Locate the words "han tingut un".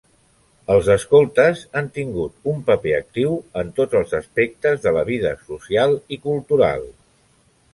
1.81-2.63